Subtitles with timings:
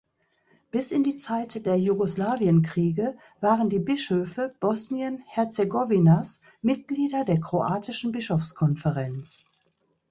[0.71, 9.43] Bis in die Zeit der Jugoslawienkriege waren die Bischöfe Bosnien-Herzegowinas Mitglieder der kroatischen Bischofskonferenz.